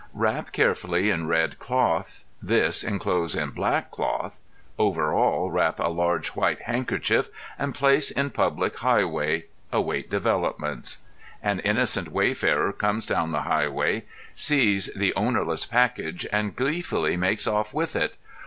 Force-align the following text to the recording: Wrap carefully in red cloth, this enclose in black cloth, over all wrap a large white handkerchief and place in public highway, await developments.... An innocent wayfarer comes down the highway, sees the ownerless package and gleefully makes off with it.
Wrap 0.15 0.51
carefully 0.51 1.11
in 1.11 1.27
red 1.27 1.59
cloth, 1.59 2.23
this 2.41 2.83
enclose 2.83 3.35
in 3.35 3.51
black 3.51 3.91
cloth, 3.91 4.39
over 4.79 5.13
all 5.13 5.51
wrap 5.51 5.79
a 5.79 5.89
large 5.89 6.29
white 6.29 6.61
handkerchief 6.61 7.29
and 7.59 7.75
place 7.75 8.09
in 8.09 8.31
public 8.31 8.77
highway, 8.77 9.45
await 9.71 10.09
developments.... 10.09 11.01
An 11.43 11.59
innocent 11.59 12.11
wayfarer 12.11 12.73
comes 12.73 13.05
down 13.05 13.31
the 13.31 13.41
highway, 13.43 14.05
sees 14.33 14.89
the 14.95 15.13
ownerless 15.13 15.67
package 15.67 16.25
and 16.31 16.55
gleefully 16.55 17.15
makes 17.15 17.45
off 17.45 17.71
with 17.71 17.95
it. 17.95 18.15